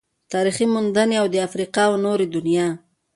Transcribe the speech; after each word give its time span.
تاريخي 0.33 0.65
موندنې 0.73 1.15
او 1.21 1.27
د 1.33 1.35
افريقا 1.47 1.83
او 1.89 1.95
نورې 2.05 2.25
دنيا 2.35 2.67